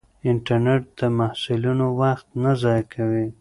انټرنیټ 0.29 0.83
د 0.99 1.01
محصلینو 1.17 1.87
وخت 2.01 2.27
نه 2.43 2.51
ضایع 2.63 2.83
کوي. 2.93 3.25